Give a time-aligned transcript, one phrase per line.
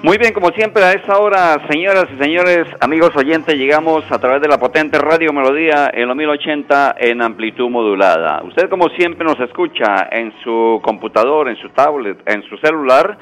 [0.00, 4.40] Muy bien, como siempre, a esta hora, señoras y señores, amigos oyentes, llegamos a través
[4.40, 8.40] de la potente Radio Melodía en los 1080 en amplitud modulada.
[8.44, 13.18] Usted, como siempre, nos escucha en su computador, en su tablet, en su celular,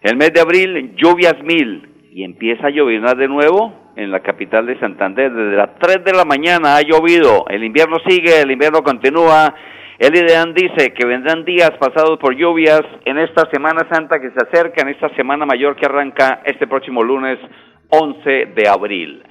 [0.00, 4.66] El mes de abril, lluvias mil, y empieza a llover de nuevo en la capital
[4.66, 5.32] de Santander.
[5.32, 9.52] Desde las 3 de la mañana ha llovido, el invierno sigue, el invierno continúa.
[9.98, 14.46] El IDEAN dice que vendrán días pasados por lluvias en esta Semana Santa que se
[14.46, 17.36] acerca, en esta Semana Mayor que arranca este próximo lunes
[17.88, 19.24] 11 de abril.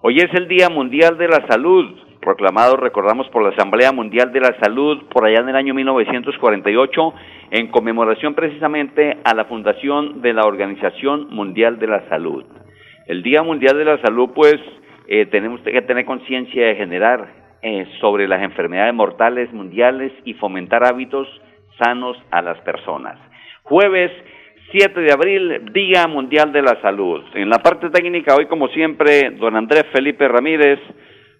[0.00, 1.94] Hoy es el Día Mundial de la Salud,
[2.30, 7.14] proclamado, recordamos, por la Asamblea Mundial de la Salud por allá en el año 1948
[7.50, 12.44] en conmemoración precisamente a la fundación de la Organización Mundial de la Salud.
[13.08, 14.58] El Día Mundial de la Salud, pues,
[15.08, 20.84] eh, tenemos que tener conciencia de generar eh, sobre las enfermedades mortales mundiales y fomentar
[20.84, 21.26] hábitos
[21.82, 23.18] sanos a las personas.
[23.64, 24.12] Jueves
[24.70, 27.24] 7 de abril, Día Mundial de la Salud.
[27.34, 30.78] En la parte técnica, hoy como siempre, don Andrés Felipe Ramírez,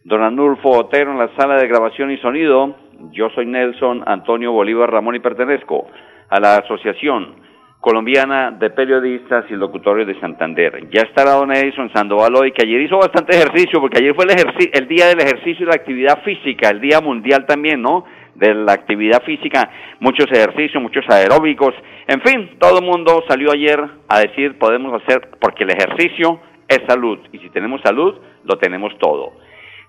[0.05, 2.77] don Anulfo Otero en la sala de grabación y sonido,
[3.13, 5.89] yo soy Nelson Antonio Bolívar Ramón y pertenezco
[6.29, 7.35] a la Asociación
[7.81, 10.89] Colombiana de Periodistas y Locutores de Santander.
[10.91, 14.71] Ya estará don Edison Sandoval hoy, que ayer hizo bastante ejercicio, porque ayer fue el,
[14.73, 18.05] el día del ejercicio y la actividad física, el día mundial también, ¿no?
[18.35, 21.75] De la actividad física, muchos ejercicios, muchos aeróbicos,
[22.07, 26.81] en fin, todo el mundo salió ayer a decir podemos hacer, porque el ejercicio es
[26.87, 29.33] salud, y si tenemos salud, lo tenemos todo.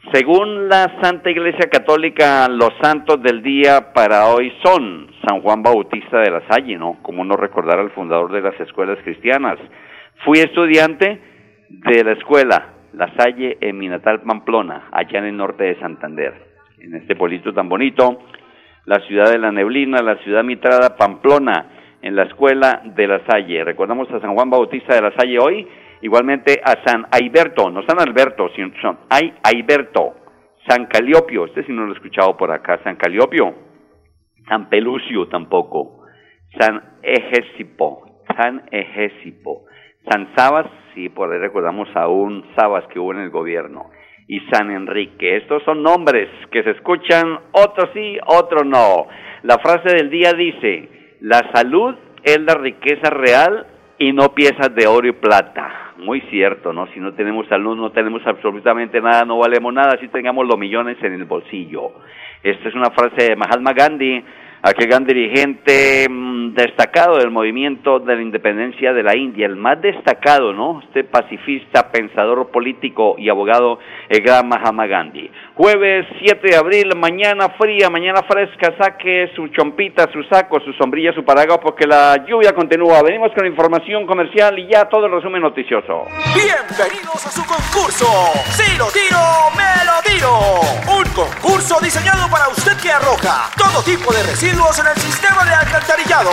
[0.10, 6.20] Según la Santa Iglesia Católica, los santos del día para hoy son San Juan Bautista
[6.20, 6.98] de la Salle, ¿no?
[7.04, 9.60] Como no recordar al fundador de las escuelas cristianas.
[10.26, 11.22] Fui estudiante
[11.70, 16.34] de la escuela La Salle en mi natal Pamplona, allá en el norte de Santander.
[16.80, 18.24] En este pueblito tan bonito,
[18.86, 21.68] la ciudad de la neblina, la ciudad mitrada Pamplona,
[22.02, 23.64] en la escuela de La Salle.
[23.64, 25.68] Recordamos a San Juan Bautista de la Salle hoy
[26.02, 29.00] Igualmente a San Aiberto, no San Alberto, sino San
[29.44, 30.16] Aiberto,
[30.68, 33.54] San Caliopio, este sí no lo he escuchado por acá, San Caliopio,
[34.48, 36.02] San Pelucio tampoco,
[36.60, 39.66] San Egesipo, San Egesipo,
[40.10, 43.92] San Sabas, sí, por ahí recordamos a un Sabas que hubo en el gobierno,
[44.28, 45.36] y San Enrique.
[45.38, 49.08] Estos son nombres que se escuchan, otros sí, otros no.
[49.44, 53.68] La frase del día dice, la salud es la riqueza real
[54.02, 56.88] y no piezas de oro y plata muy cierto, ¿no?
[56.88, 60.98] Si no tenemos salud, no tenemos absolutamente nada, no valemos nada, si tengamos los millones
[61.04, 61.92] en el bolsillo.
[62.42, 64.24] Esta es una frase de Mahatma Gandhi,
[64.64, 69.82] aquel gran dirigente mm, destacado del movimiento de la independencia de la India, el más
[69.82, 70.82] destacado, ¿no?
[70.84, 73.80] Este pacifista, pensador político y abogado,
[74.10, 75.30] el gran Mahatma Gandhi.
[75.56, 81.14] Jueves 7 de abril, mañana fría, mañana fresca, saque su chompita, su saco, su sombrilla,
[81.14, 83.02] su paraguas, porque la lluvia continúa.
[83.04, 86.06] Venimos con información comercial y ya todo el resumen noticioso.
[86.34, 88.06] Bienvenidos a su concurso.
[88.50, 89.20] Si lo tiro,
[89.56, 90.40] me lo tiro.
[90.98, 95.54] Un concurso diseñado para usted que arroja todo tipo de residuos en el sistema de
[95.54, 96.32] alcantarillado.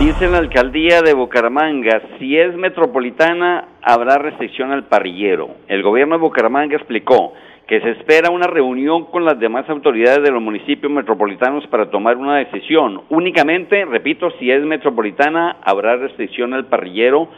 [0.00, 5.50] Dice la alcaldía de Bucaramanga, si es metropolitana habrá restricción al parrillero.
[5.68, 7.34] El gobierno de Bucaramanga explicó
[7.66, 12.16] que se espera una reunión con las demás autoridades de los municipios metropolitanos para tomar
[12.16, 13.02] una decisión.
[13.10, 17.28] Únicamente, repito, si es metropolitana habrá restricción al parrillero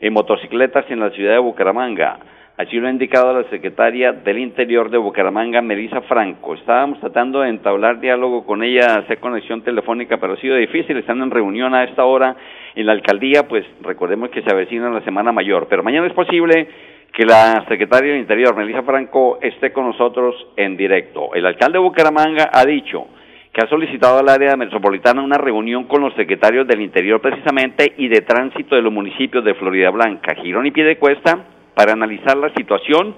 [0.00, 2.20] en motocicletas en la ciudad de Bucaramanga.
[2.58, 6.52] Así lo ha indicado la secretaria del Interior de Bucaramanga, Melissa Franco.
[6.52, 10.98] Estábamos tratando de entablar diálogo con ella, hacer conexión telefónica, pero ha sido difícil.
[10.98, 12.36] Están en reunión a esta hora
[12.74, 15.66] en la alcaldía, pues recordemos que se avecina la Semana Mayor.
[15.70, 16.68] Pero mañana es posible
[17.14, 21.34] que la secretaria del Interior, Melissa Franco, esté con nosotros en directo.
[21.34, 23.06] El alcalde de Bucaramanga ha dicho
[23.50, 28.08] que ha solicitado al área metropolitana una reunión con los secretarios del Interior precisamente y
[28.08, 33.14] de tránsito de los municipios de Florida Blanca, Girón y Piedecuesta para analizar la situación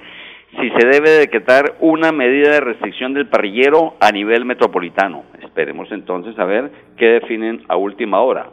[0.60, 5.24] si se debe decretar una medida de restricción del parrillero a nivel metropolitano.
[5.42, 8.46] Esperemos entonces a ver qué definen a última hora.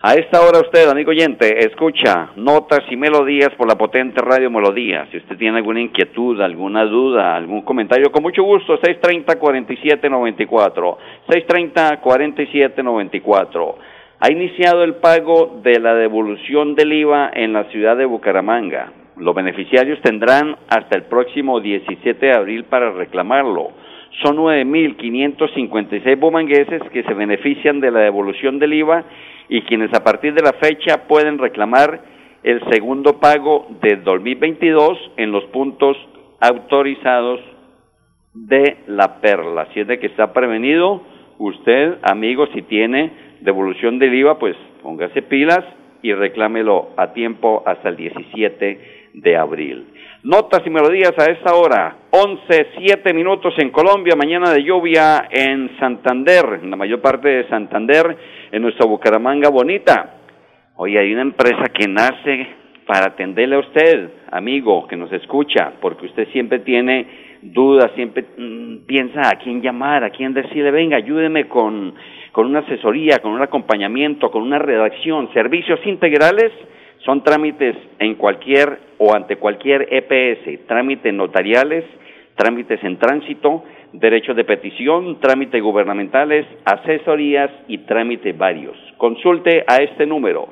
[0.00, 5.08] A esta hora usted, amigo oyente, escucha notas y melodías por la potente radio Melodía.
[5.10, 10.96] Si usted tiene alguna inquietud, alguna duda, algún comentario, con mucho gusto, 630-4794.
[11.28, 13.74] 630-4794.
[14.20, 18.92] Ha iniciado el pago de la devolución del IVA en la ciudad de Bucaramanga.
[19.18, 23.70] Los beneficiarios tendrán hasta el próximo 17 de abril para reclamarlo.
[24.22, 29.04] Son 9.556 bumangueses que se benefician de la devolución del IVA
[29.48, 32.00] y quienes a partir de la fecha pueden reclamar
[32.44, 35.96] el segundo pago de 2022 en los puntos
[36.40, 37.40] autorizados
[38.34, 39.66] de la perla.
[39.74, 41.02] Si es de que está prevenido,
[41.38, 43.10] usted, amigo, si tiene
[43.40, 45.64] devolución del IVA, pues póngase pilas
[46.02, 49.86] y reclámelo a tiempo hasta el 17 de abril.
[50.22, 55.78] Notas y melodías a esta hora, 11, 7 minutos en Colombia, mañana de lluvia en
[55.78, 58.16] Santander, en la mayor parte de Santander,
[58.50, 60.16] en nuestra Bucaramanga bonita.
[60.76, 62.46] Hoy hay una empresa que nace
[62.86, 67.06] para atenderle a usted, amigo, que nos escucha, porque usted siempre tiene
[67.42, 71.94] dudas, siempre mm, piensa a quién llamar, a quién decirle, venga, ayúdeme con,
[72.32, 76.50] con una asesoría, con un acompañamiento, con una redacción, servicios integrales
[77.04, 81.84] son trámites en cualquier o ante cualquier EPS, trámites notariales,
[82.36, 83.62] trámites en tránsito,
[83.92, 88.76] derechos de petición, trámites gubernamentales, asesorías y trámites varios.
[88.96, 90.48] Consulte a este número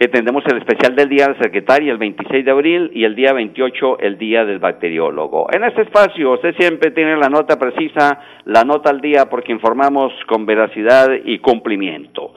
[0.00, 3.34] que tendremos el especial del Día del Secretario el 26 de abril y el día
[3.34, 5.48] 28 el Día del Bacteriólogo.
[5.52, 10.10] En este espacio usted siempre tiene la nota precisa, la nota al día porque informamos
[10.26, 12.32] con veracidad y cumplimiento.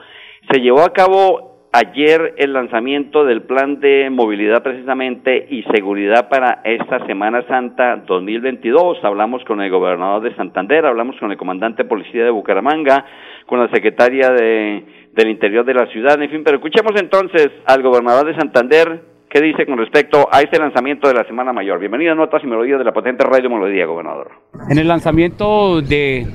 [0.50, 6.60] Se llevó a cabo ayer el lanzamiento del plan de movilidad precisamente y seguridad para
[6.64, 9.02] esta Semana Santa 2022.
[9.02, 13.06] Hablamos con el gobernador de Santander, hablamos con el comandante de policía de Bucaramanga,
[13.46, 17.82] con la secretaria de del interior de la ciudad, en fin, pero escuchemos entonces al
[17.82, 21.78] gobernador de Santander qué dice con respecto a este lanzamiento de la Semana Mayor.
[21.78, 24.30] Bienvenido a Notas y Melodías de la potente Radio Melodía, gobernador.
[24.68, 26.26] En el lanzamiento de,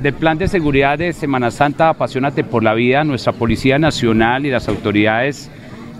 [0.00, 4.50] del plan de seguridad de Semana Santa, Apasionate por la Vida, nuestra Policía Nacional y
[4.50, 5.50] las autoridades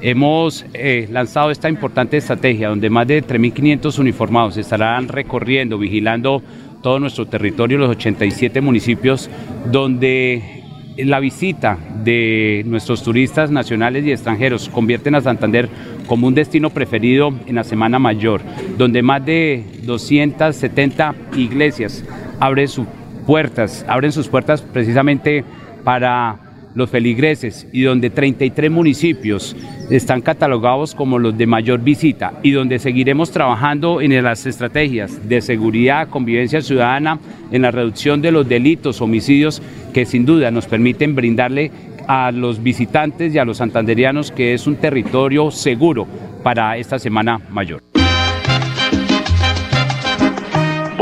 [0.00, 6.42] hemos eh, lanzado esta importante estrategia donde más de 3.500 uniformados estarán recorriendo, vigilando
[6.83, 9.30] todo nuestro territorio, los 87 municipios,
[9.64, 10.66] donde
[10.97, 15.69] la visita de nuestros turistas nacionales y extranjeros convierten a Santander
[16.07, 18.41] como un destino preferido en la Semana Mayor,
[18.79, 22.05] donde más de 270 iglesias
[22.41, 22.87] abren sus
[23.26, 25.45] puertas, abren sus puertas precisamente
[25.85, 26.46] para
[26.76, 29.56] los feligreses y donde 33 municipios
[29.90, 35.40] están catalogados como los de mayor visita y donde seguiremos trabajando en las estrategias de
[35.40, 37.18] seguridad, convivencia ciudadana,
[37.50, 39.62] en la reducción de los delitos, homicidios,
[39.95, 41.73] que sin duda nos permiten brindarle
[42.06, 46.06] a los visitantes y a los santanderianos que es un territorio seguro
[46.42, 47.96] para esta Semana Mayor.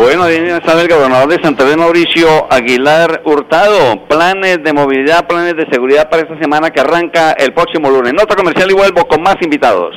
[0.04, 4.06] Bueno, ahí está el gobernador de Santander, Mauricio Aguilar Hurtado.
[4.06, 8.12] Planes de movilidad, planes de seguridad para esta semana que arranca el próximo lunes.
[8.12, 9.96] Nota comercial y vuelvo con más invitados.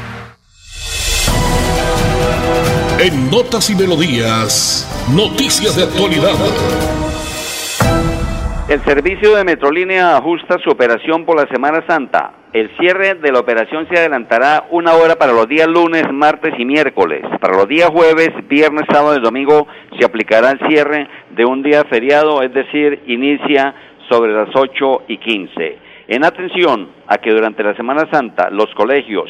[3.03, 6.37] En Notas y Melodías, noticias de actualidad.
[8.69, 12.33] El servicio de Metrolínea ajusta su operación por la Semana Santa.
[12.53, 16.63] El cierre de la operación se adelantará una hora para los días lunes, martes y
[16.63, 17.23] miércoles.
[17.39, 19.67] Para los días jueves, viernes, sábado y domingo
[19.97, 23.73] se aplicará el cierre de un día feriado, es decir, inicia
[24.09, 25.77] sobre las 8 y 15.
[26.07, 29.27] En atención a que durante la Semana Santa los colegios,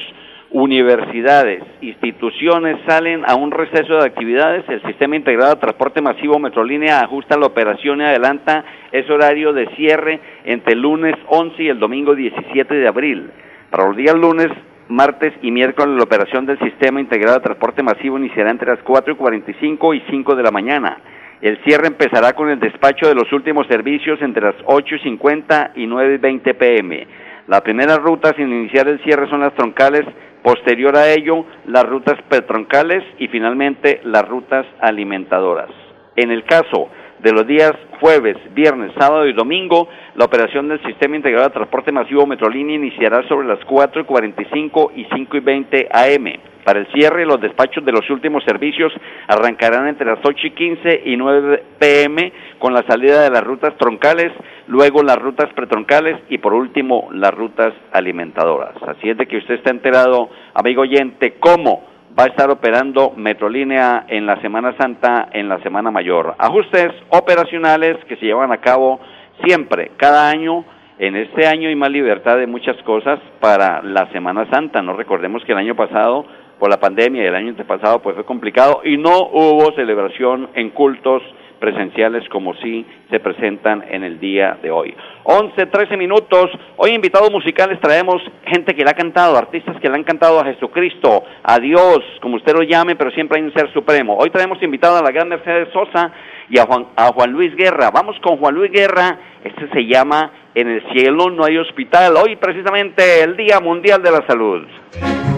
[0.51, 6.99] universidades, instituciones salen a un receso de actividades, el Sistema Integrado de Transporte Masivo Metrolínea
[6.99, 11.79] ajusta la operación y adelanta ese horario de cierre entre el lunes 11 y el
[11.79, 13.31] domingo 17 de abril.
[13.69, 14.49] Para los días lunes,
[14.89, 19.13] martes y miércoles la operación del Sistema Integrado de Transporte Masivo iniciará entre las 4
[19.13, 20.97] y 45 y 5 de la mañana.
[21.41, 25.71] El cierre empezará con el despacho de los últimos servicios entre las 8 y 50
[25.75, 27.07] y 9 y 20 pm.
[27.47, 30.05] Las primeras rutas sin iniciar el cierre son las troncales
[30.43, 35.69] Posterior a ello, las rutas petroncales y finalmente las rutas alimentadoras.
[36.15, 41.15] En el caso de los días jueves, viernes, sábado y domingo, la operación del Sistema
[41.15, 45.89] Integrado de Transporte Masivo Metrolínea iniciará sobre las 4 y 45 y 5 y 20
[45.91, 46.50] AM.
[46.63, 48.93] Para el cierre, los despachos de los últimos servicios
[49.27, 53.75] arrancarán entre las 8 y 15 y 9 pm con la salida de las rutas
[53.77, 54.31] troncales,
[54.67, 58.75] luego las rutas pretroncales y por último las rutas alimentadoras.
[58.87, 64.05] Así es de que usted está enterado, amigo oyente, cómo va a estar operando Metrolínea
[64.07, 66.35] en la Semana Santa, en la Semana Mayor.
[66.37, 68.99] Ajustes operacionales que se llevan a cabo
[69.43, 70.65] siempre, cada año.
[70.99, 74.81] En este año hay más libertad de muchas cosas para la Semana Santa.
[74.81, 76.25] No recordemos que el año pasado
[76.61, 80.69] por la pandemia y el año antepasado pues fue complicado y no hubo celebración en
[80.69, 81.23] cultos
[81.59, 84.93] presenciales como sí se presentan en el día de hoy.
[85.23, 86.51] 11, 13 minutos.
[86.77, 90.45] Hoy invitados musicales traemos gente que le ha cantado, artistas que le han cantado a
[90.45, 94.15] Jesucristo, a Dios, como usted lo llame, pero siempre hay un ser supremo.
[94.15, 96.11] Hoy traemos invitado a la gran Mercedes Sosa
[96.47, 97.89] y a Juan, a Juan Luis Guerra.
[97.89, 99.17] Vamos con Juan Luis Guerra.
[99.43, 102.17] Este se llama En el cielo no hay hospital.
[102.17, 105.30] Hoy precisamente el Día Mundial de la Salud.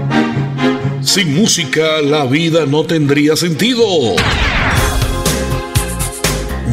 [1.05, 3.83] Sin música la vida no tendría sentido.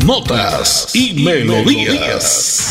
[0.05, 2.71] Notas y, melodías.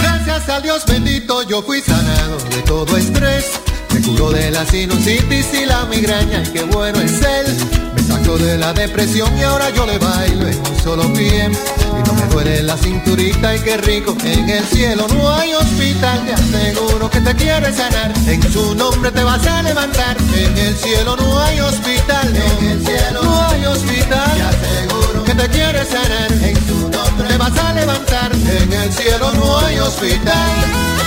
[0.00, 3.60] Gracias a Dios bendito yo fui sanado de todo estrés.
[3.94, 8.58] Me curó de la sinusitis y la migraña y qué bueno es él Saco de
[8.58, 11.50] la depresión y ahora yo le bailo en un solo pie.
[11.50, 14.16] Y no me duele la cinturita y qué rico.
[14.24, 18.12] En el cielo no hay hospital, te aseguro que te quiere sanar.
[18.26, 20.16] En su nombre te vas a levantar.
[20.34, 24.36] En el cielo no hay hospital, en el cielo no hay hospital.
[24.36, 26.32] Te aseguro que te quiere sanar.
[26.32, 28.32] En su nombre te vas a levantar.
[28.32, 31.01] En el cielo no hay hospital.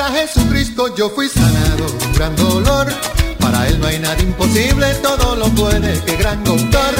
[0.00, 2.86] A Jesucristo yo fui sanado un gran dolor.
[3.40, 6.94] Para él no hay nada imposible, todo lo puede, que gran doctor.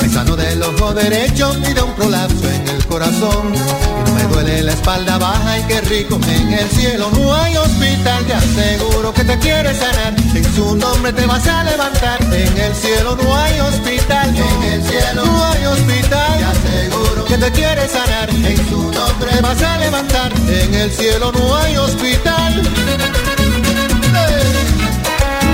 [0.00, 3.99] Me sano del ojo derecho y de un prolapso en el corazón.
[4.30, 6.20] No duele la espalda baja y qué rico.
[6.28, 10.14] En el cielo no hay hospital, te aseguro que te quiere sanar.
[10.34, 12.22] En su nombre te vas a levantar.
[12.32, 16.38] En el cielo no hay hospital, en el cielo no hay hospital.
[16.38, 18.30] Te aseguro que te quiere sanar.
[18.30, 20.32] En su nombre te vas a levantar.
[20.48, 22.62] En el cielo no hay hospital.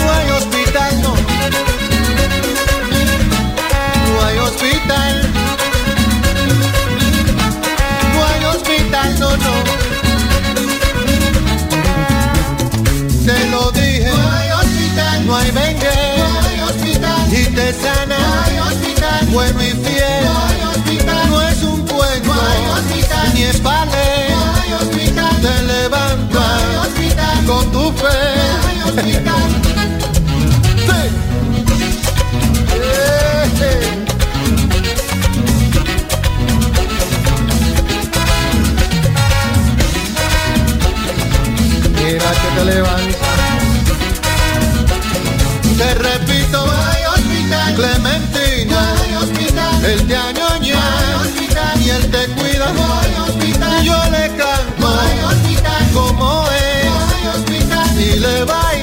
[0.05, 1.15] No hay hospital, no.
[4.13, 5.26] No hay hospital.
[9.19, 9.53] no, no.
[13.25, 18.19] Te lo dije, no hay hospital, no hay vengue, no hay hospital, y te sana,
[18.19, 22.67] no hay hospital, bueno y fiel, no hay hospital, no es un cuento, no hay
[22.79, 28.07] hospital, ni es vale, no hay hospital, te levanta, no hay hospital, con tu fe,
[28.63, 29.96] no hay hospital.
[42.57, 43.17] Que te levantas.
[45.79, 47.75] Te repito, hospital.
[47.75, 49.85] Clementina, hospital.
[49.85, 50.81] él te añoña
[51.85, 52.73] y él te cuida.
[53.83, 54.89] Yo le canto
[55.93, 56.87] como es
[57.99, 58.76] y le bailo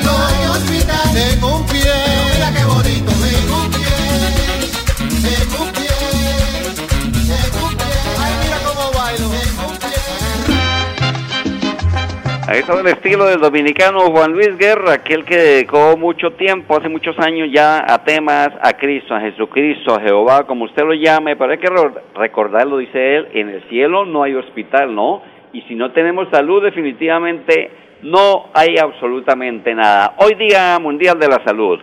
[12.53, 16.88] Ahí está el estilo del dominicano Juan Luis Guerra, aquel que dedicó mucho tiempo, hace
[16.88, 21.36] muchos años ya, a temas, a Cristo, a Jesucristo, a Jehová, como usted lo llame,
[21.36, 25.24] pero hay que re- recordarlo, dice él, en el cielo no hay hospital, ¿no?
[25.51, 27.72] Y si no tenemos salud, definitivamente
[28.03, 30.13] no hay absolutamente nada.
[30.17, 31.79] Hoy Día Mundial de la Salud.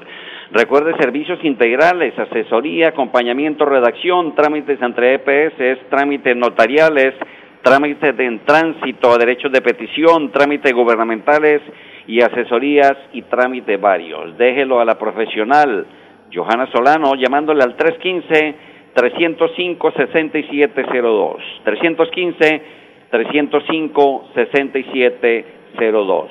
[0.52, 7.14] Recuerde servicios integrales, asesoría, acompañamiento, redacción, trámites entre EPS, trámites notariales,
[7.62, 11.61] trámites de en tránsito, derechos de petición, trámites gubernamentales
[12.07, 14.37] y asesorías y trámites varios.
[14.38, 15.87] Déjelo a la profesional
[16.33, 18.55] Johanna Solano llamándole al 315
[18.95, 21.37] 305 6702.
[21.64, 22.62] 315
[23.11, 26.31] 305 6702.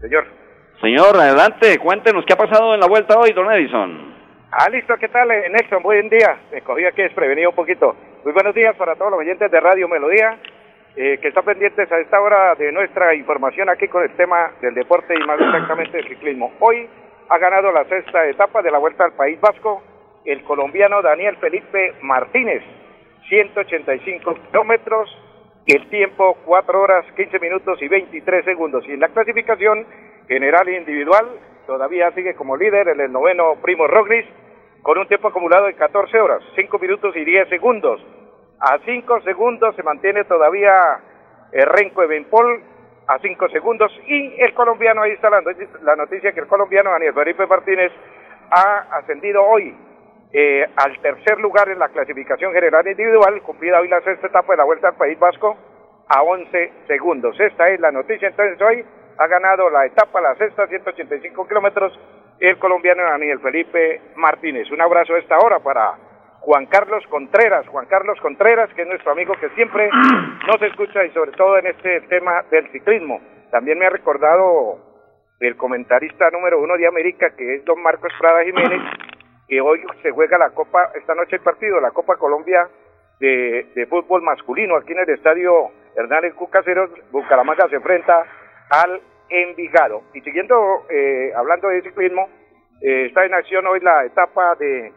[0.00, 0.24] Señor.
[0.80, 4.14] Señor, adelante, cuéntenos qué ha pasado en la vuelta hoy, don Edison.
[4.50, 5.82] Ah, listo, ¿qué tal, eh, Nexon?
[5.82, 6.38] Buen día.
[6.52, 7.96] Me cogí aquí desprevenido un poquito.
[8.24, 10.38] Muy buenos días para todos los oyentes de Radio Melodía,
[10.96, 14.74] eh, que están pendientes a esta hora de nuestra información aquí con el tema del
[14.74, 16.52] deporte y más exactamente del ciclismo.
[16.60, 16.88] Hoy
[17.28, 19.82] ha ganado la sexta etapa de la Vuelta al País Vasco
[20.24, 22.62] el colombiano Daniel Felipe Martínez,
[23.28, 25.10] 185 kilómetros,
[25.66, 28.84] el tiempo 4 horas 15 minutos y 23 segundos.
[28.88, 29.86] Y en la clasificación
[30.28, 31.26] general e individual
[31.66, 34.26] todavía sigue como líder en el noveno Primo Rogris
[34.82, 38.04] con un tiempo acumulado de 14 horas, 5 minutos y 10 segundos.
[38.58, 41.00] A 5 segundos se mantiene todavía
[41.52, 42.62] el Renko Evenpol
[43.06, 47.46] a 5 segundos y el colombiano, ahí está la noticia que el colombiano Daniel Felipe
[47.46, 47.92] Martínez
[48.50, 49.74] ha ascendido hoy
[50.32, 54.58] eh, al tercer lugar en la clasificación general individual, cumplida hoy la sexta etapa de
[54.58, 55.56] la Vuelta al País Vasco,
[56.08, 57.38] a 11 segundos.
[57.38, 58.84] Esta es la noticia, entonces hoy
[59.18, 61.98] ha ganado la etapa, la sexta, 185 kilómetros,
[62.40, 64.70] el colombiano Daniel Felipe Martínez.
[64.70, 65.94] Un abrazo esta hora para
[66.40, 69.88] Juan Carlos Contreras, Juan Carlos Contreras, que es nuestro amigo que siempre
[70.46, 73.20] nos escucha y sobre todo en este tema del ciclismo.
[73.50, 74.78] También me ha recordado
[75.40, 78.80] el comentarista número uno de América, que es don Marcos Prada Jiménez,
[79.52, 82.66] que hoy se juega la Copa, esta noche el partido, la Copa Colombia
[83.20, 88.24] de, fútbol masculino, aquí en el estadio Hernández Cucaseros, Bucaramanga se enfrenta
[88.70, 90.04] al Envigado.
[90.14, 92.30] Y siguiendo, eh, hablando de ciclismo,
[92.80, 94.90] eh, está en acción hoy la etapa de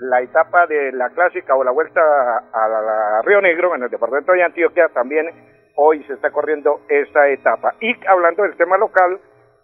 [0.00, 2.00] la etapa de la clásica o la vuelta
[2.52, 5.30] a, la, la Río Negro en el departamento de Antioquia, también
[5.76, 7.76] hoy se está corriendo esta etapa.
[7.80, 9.20] Y hablando del tema local,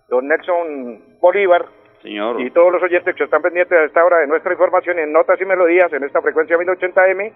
[0.09, 1.67] don Nelson Bolívar,
[2.03, 2.41] Señor.
[2.41, 5.41] y todos los oyentes que están pendientes a esta hora de nuestra información en Notas
[5.41, 7.33] y Melodías en esta frecuencia 1080M,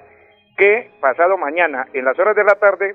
[0.57, 2.95] que pasado mañana en las horas de la tarde,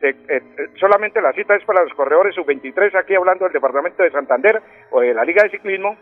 [0.00, 0.40] eh, eh,
[0.78, 5.00] solamente la cita es para los corredores sub-23, aquí hablando del departamento de Santander o
[5.00, 5.96] de la Liga de Ciclismo.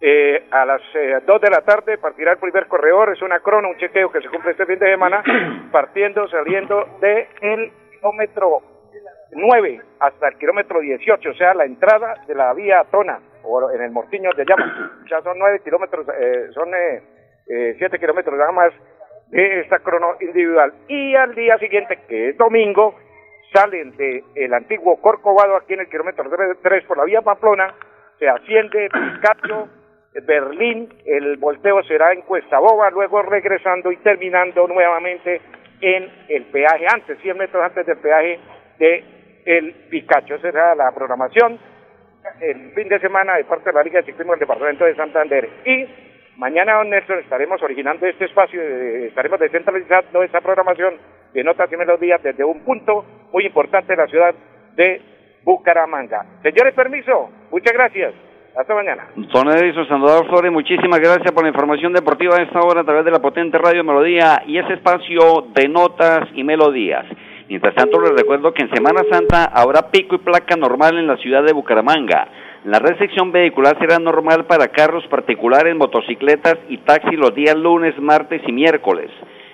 [0.00, 0.82] Eh, a las
[1.24, 4.28] 2 de la tarde partirá el primer corredor, es una crono, un chequeo que se
[4.28, 5.22] cumple este fin de semana,
[5.72, 8.60] partiendo, saliendo del el kilómetro
[9.32, 13.82] 9 hasta el kilómetro 18, o sea, la entrada de la vía Tona, o en
[13.82, 15.04] el Mortiño de Llama.
[15.10, 16.70] Ya son 9 kilómetros, eh, son
[17.46, 18.72] 7 kilómetros nada más
[19.28, 20.72] de esta crono individual.
[20.88, 22.94] Y al día siguiente, que es domingo,
[23.52, 26.24] salen de el antiguo Corcovado aquí en el kilómetro
[26.62, 27.74] 3 por la vía Pamplona,
[28.18, 29.68] se asciende Picacho,
[30.22, 35.40] Berlín, el volteo será en Cuesta Boba, luego regresando y terminando nuevamente
[35.80, 38.38] en el peaje antes, 100 metros antes del peaje
[38.78, 39.04] de
[39.44, 40.36] el Picacho.
[40.36, 41.58] Esa será la programación
[42.40, 45.48] el fin de semana de parte de la Liga de Ciclismo del Departamento de Santander.
[45.64, 45.86] Y
[46.36, 50.94] mañana, don Nelson, estaremos originando este espacio, eh, estaremos descentralizando esta programación
[51.32, 54.34] de notas y melodías desde un punto muy importante de la ciudad
[54.76, 55.00] de
[55.42, 56.24] Bucaramanga.
[56.42, 58.14] Señores, permiso, muchas gracias.
[58.56, 59.08] Hasta mañana.
[59.16, 63.04] Don Edison Salvador Flores, muchísimas gracias por la información deportiva de esta hora a través
[63.04, 67.04] de la potente radio Melodía y ese espacio de notas y melodías.
[67.48, 71.18] Mientras tanto, les recuerdo que en Semana Santa habrá pico y placa normal en la
[71.18, 72.28] ciudad de Bucaramanga.
[72.64, 78.40] La recepción vehicular será normal para carros particulares, motocicletas y taxis los días lunes, martes
[78.46, 79.10] y miércoles.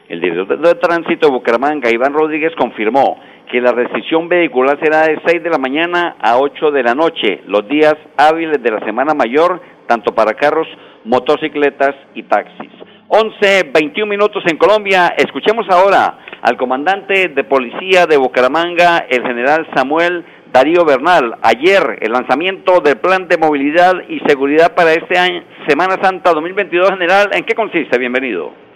[0.08, 5.20] El director de tránsito de Bucaramanga, Iván Rodríguez, confirmó que la restricción vehicular será de
[5.26, 9.14] 6 de la mañana a 8 de la noche, los días hábiles de la Semana
[9.14, 10.68] Mayor, tanto para carros,
[11.04, 12.70] motocicletas y taxis.
[13.08, 15.14] 11, 21 minutos en Colombia.
[15.16, 21.36] Escuchemos ahora al comandante de policía de Bucaramanga, el general Samuel Darío Bernal.
[21.42, 26.90] Ayer, el lanzamiento del plan de movilidad y seguridad para este año, Semana Santa 2022,
[26.90, 27.30] general.
[27.32, 27.98] ¿En qué consiste?
[27.98, 28.69] Bienvenido.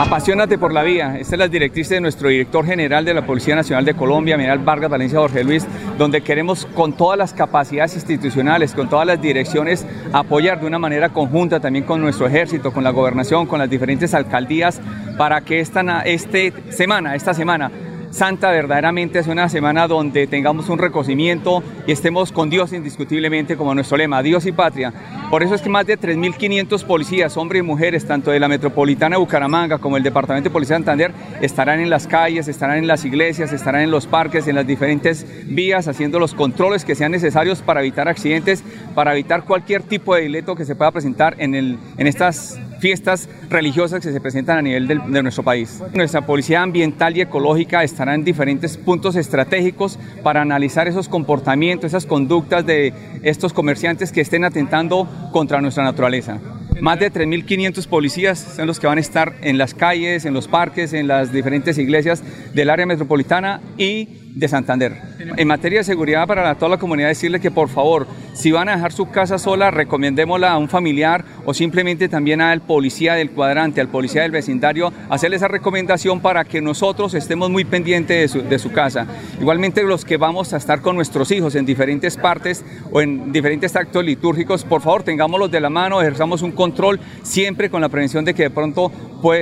[0.00, 1.18] Apasionate por la vía.
[1.18, 4.58] Esta es la directriz de nuestro director general de la Policía Nacional de Colombia, General
[4.58, 5.66] Vargas Valencia Jorge Luis,
[5.98, 11.10] donde queremos con todas las capacidades institucionales, con todas las direcciones, apoyar de una manera
[11.10, 14.80] conjunta también con nuestro ejército, con la gobernación, con las diferentes alcaldías,
[15.18, 17.70] para que esta este semana, esta semana,
[18.10, 23.72] Santa verdaderamente es una semana donde tengamos un reconocimiento y estemos con Dios indiscutiblemente como
[23.72, 24.92] nuestro lema, Dios y patria.
[25.30, 29.14] Por eso es que más de 3.500 policías, hombres y mujeres, tanto de la Metropolitana
[29.14, 32.88] de Bucaramanga como el Departamento de Policía de Santander, estarán en las calles, estarán en
[32.88, 37.12] las iglesias, estarán en los parques, en las diferentes vías, haciendo los controles que sean
[37.12, 38.64] necesarios para evitar accidentes,
[38.96, 43.28] para evitar cualquier tipo de delito que se pueda presentar en, el, en estas fiestas
[43.48, 45.82] religiosas que se presentan a nivel de, nuestro país.
[45.94, 52.06] Nuestra policía ambiental y ecológica estará en diferentes puntos estratégicos para analizar esos comportamientos, esas
[52.06, 56.38] conductas de estos comerciantes que estén atentando contra nuestra naturaleza.
[56.80, 60.48] Más de 3.500 policías son los que van a estar en las calles, en los
[60.48, 62.22] parques, en las diferentes iglesias
[62.54, 64.96] del área metropolitana y de Santander.
[65.36, 68.76] En materia de seguridad para toda la comunidad, decirle que por favor, si van a
[68.76, 73.80] dejar su casa sola, recomendémosla a un familiar o simplemente también al policía del cuadrante,
[73.80, 78.70] al policía del vecindario, hacerle esa recomendación para que nosotros estemos muy pendientes de su,
[78.70, 79.06] casa.
[79.40, 83.74] Igualmente los que vamos a estar con nuestros hijos en diferentes partes o en diferentes
[83.74, 88.24] actos litúrgicos, por favor tengámoslos de la mano, ejerzamos un control siempre con la prevención
[88.24, 88.92] de que de pronto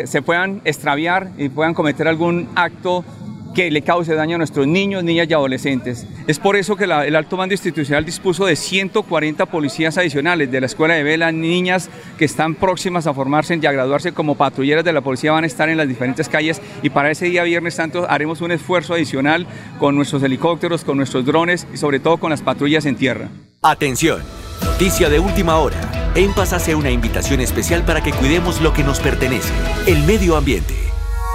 [0.05, 3.05] se puedan extraviar y puedan cometer algún acto
[3.55, 6.07] que le cause daño a nuestros niños, niñas y adolescentes.
[6.27, 10.67] Es por eso que el alto mando institucional dispuso de 140 policías adicionales de la
[10.67, 14.93] Escuela de Vela, niñas que están próximas a formarse y a graduarse como patrulleras de
[14.93, 18.07] la policía van a estar en las diferentes calles y para ese día Viernes Santo
[18.09, 19.47] haremos un esfuerzo adicional
[19.79, 23.29] con nuestros helicópteros, con nuestros drones y sobre todo con las patrullas en tierra.
[23.63, 24.23] Atención,
[24.65, 26.13] noticia de última hora.
[26.15, 29.53] En Paz hace una invitación especial para que cuidemos lo que nos pertenece,
[29.87, 30.88] el medio ambiente.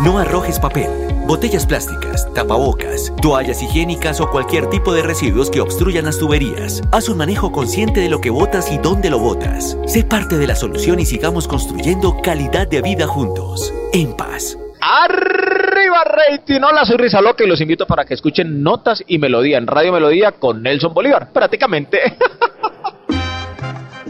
[0.04, 0.89] No arrojes papel
[1.26, 6.82] botellas plásticas, tapabocas, toallas higiénicas o cualquier tipo de residuos que obstruyan las tuberías.
[6.92, 9.78] Haz un manejo consciente de lo que botas y dónde lo botas.
[9.86, 13.74] Sé parte de la solución y sigamos construyendo calidad de vida juntos.
[13.94, 14.58] En paz.
[14.82, 19.58] Arriba rating, hola soy Risa Loca y los invito para que escuchen Notas y Melodía
[19.58, 22.00] en Radio Melodía con Nelson Bolívar, prácticamente.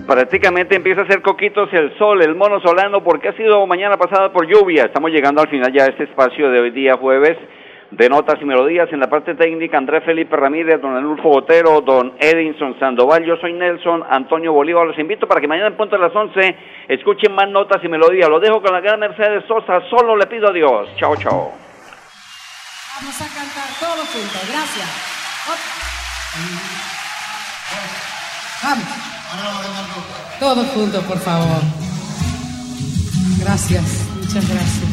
[0.08, 4.32] prácticamente empieza a hacer coquitos el sol, el mono solano, porque ha sido mañana pasada
[4.32, 4.86] por lluvia.
[4.86, 7.38] Estamos llegando al final ya de este espacio de hoy día jueves
[7.92, 8.90] de notas y melodías.
[8.92, 13.54] En la parte técnica, Andrés Felipe Ramírez, don Anulfo Botero, don Edinson Sandoval, yo soy
[13.54, 14.88] Nelson, Antonio Bolívar.
[14.88, 16.56] Los invito para que mañana en punto de las 11
[16.90, 18.30] escuchen más notas y melodías.
[18.30, 20.90] Lo dejo con la gran Mercedes Sosa, solo le pido a Dios.
[20.98, 21.52] Chao, chao.
[23.00, 25.14] Vamos a cantar todos juntos, gracias.
[28.64, 29.13] Vamos.
[30.40, 31.62] Todos juntos, por favor.
[33.40, 33.84] Gracias,
[34.20, 34.93] muchas gracias.